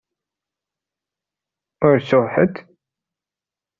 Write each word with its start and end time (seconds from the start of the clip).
Ur 1.87 1.95
ttuɣ 1.99 2.25
ḥedd? 2.33 2.55